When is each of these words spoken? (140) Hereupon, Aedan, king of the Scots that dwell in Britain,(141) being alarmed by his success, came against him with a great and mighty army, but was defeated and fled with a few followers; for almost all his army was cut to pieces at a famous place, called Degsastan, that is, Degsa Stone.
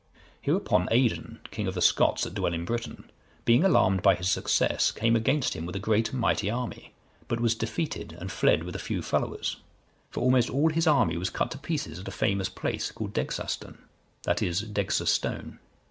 (140) 0.45 0.45
Hereupon, 0.45 0.87
Aedan, 0.97 1.39
king 1.51 1.67
of 1.67 1.75
the 1.75 1.79
Scots 1.79 2.23
that 2.23 2.33
dwell 2.33 2.55
in 2.55 2.65
Britain,(141) 2.65 3.11
being 3.45 3.63
alarmed 3.63 4.01
by 4.01 4.15
his 4.15 4.31
success, 4.31 4.89
came 4.91 5.15
against 5.15 5.55
him 5.55 5.63
with 5.67 5.75
a 5.75 5.79
great 5.79 6.09
and 6.11 6.19
mighty 6.19 6.49
army, 6.49 6.91
but 7.27 7.39
was 7.39 7.53
defeated 7.53 8.17
and 8.19 8.31
fled 8.31 8.63
with 8.63 8.75
a 8.75 8.79
few 8.79 9.03
followers; 9.03 9.57
for 10.09 10.21
almost 10.21 10.49
all 10.49 10.69
his 10.71 10.87
army 10.87 11.17
was 11.17 11.29
cut 11.29 11.51
to 11.51 11.59
pieces 11.59 11.99
at 11.99 12.07
a 12.07 12.11
famous 12.11 12.49
place, 12.49 12.89
called 12.91 13.13
Degsastan, 13.13 13.77
that 14.23 14.41
is, 14.41 14.63
Degsa 14.63 15.05
Stone. 15.07 15.59